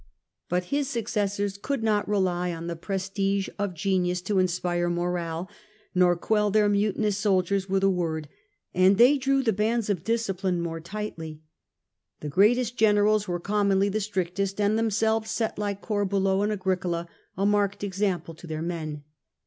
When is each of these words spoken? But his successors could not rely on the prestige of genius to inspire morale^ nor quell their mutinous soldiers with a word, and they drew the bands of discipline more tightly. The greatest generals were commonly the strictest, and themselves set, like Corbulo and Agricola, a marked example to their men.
But 0.49 0.63
his 0.73 0.87
successors 0.89 1.59
could 1.61 1.83
not 1.83 2.09
rely 2.09 2.51
on 2.51 2.65
the 2.65 2.75
prestige 2.75 3.49
of 3.59 3.75
genius 3.75 4.19
to 4.23 4.39
inspire 4.39 4.89
morale^ 4.89 5.47
nor 5.93 6.15
quell 6.15 6.49
their 6.49 6.67
mutinous 6.67 7.19
soldiers 7.19 7.69
with 7.69 7.83
a 7.83 7.89
word, 7.91 8.27
and 8.73 8.97
they 8.97 9.19
drew 9.19 9.43
the 9.43 9.53
bands 9.53 9.91
of 9.91 10.03
discipline 10.03 10.59
more 10.59 10.79
tightly. 10.79 11.43
The 12.19 12.29
greatest 12.29 12.77
generals 12.77 13.27
were 13.27 13.39
commonly 13.39 13.89
the 13.89 13.99
strictest, 14.01 14.59
and 14.59 14.75
themselves 14.75 15.29
set, 15.29 15.59
like 15.59 15.83
Corbulo 15.83 16.41
and 16.41 16.51
Agricola, 16.51 17.07
a 17.37 17.45
marked 17.45 17.83
example 17.83 18.33
to 18.33 18.47
their 18.47 18.63
men. 18.63 19.03